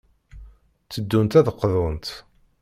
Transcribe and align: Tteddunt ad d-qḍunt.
Tteddunt 0.85 1.37
ad 1.39 1.43
d-qḍunt. 1.47 2.07